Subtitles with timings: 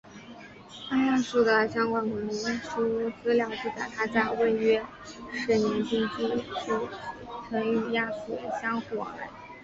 [0.89, 9.29] 据亚述的相关文书资料记载他在位约十年并记述其曾与亚述人相互往来。